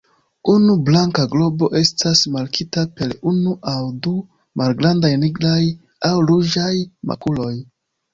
[0.51, 4.13] Unu blanka globo estas markita per unu aŭ du
[4.61, 5.61] malgrandaj nigraj
[6.11, 6.73] aŭ ruĝaj
[7.13, 7.53] makuloj.